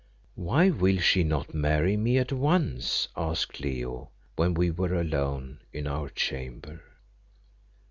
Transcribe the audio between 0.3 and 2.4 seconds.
"Why will she not marry me at